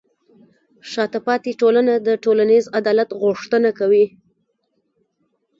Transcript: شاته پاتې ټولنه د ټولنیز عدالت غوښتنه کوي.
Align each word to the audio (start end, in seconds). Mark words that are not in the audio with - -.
شاته 0.91 1.19
پاتې 1.27 1.51
ټولنه 1.61 1.93
د 2.07 2.09
ټولنیز 2.23 2.65
عدالت 2.79 3.09
غوښتنه 3.21 3.69
کوي. 3.79 4.05